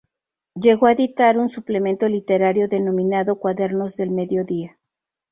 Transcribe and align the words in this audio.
Llegó 0.55 0.87
a 0.87 0.93
editar 0.93 1.37
un 1.37 1.47
suplemento 1.47 2.09
literario, 2.09 2.67
denominado 2.67 3.35
"Cuadernos 3.37 3.97
del 3.97 4.09
Mediodía". 4.09 4.79